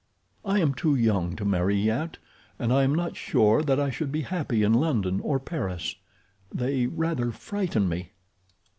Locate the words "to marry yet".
1.35-2.17